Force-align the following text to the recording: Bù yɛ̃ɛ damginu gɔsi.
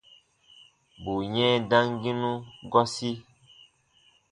Bù 1.03 1.13
yɛ̃ɛ 1.33 1.55
damginu 1.69 2.31
gɔsi. 2.71 3.09